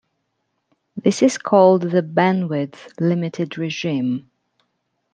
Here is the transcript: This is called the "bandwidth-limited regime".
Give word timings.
This 0.97 1.21
is 1.21 1.37
called 1.37 1.83
the 1.83 2.01
"bandwidth-limited 2.01 3.55
regime". 3.59 4.31